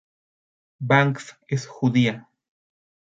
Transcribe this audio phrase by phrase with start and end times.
[0.79, 2.27] Banks es judía.